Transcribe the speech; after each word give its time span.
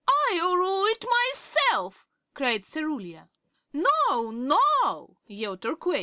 "I'll 0.31 0.55
rule 0.55 0.85
it 0.87 1.05
myself!" 1.07 2.07
cried 2.33 2.63
Cerulia. 2.65 3.29
"No, 3.71 4.31
no!" 4.31 5.17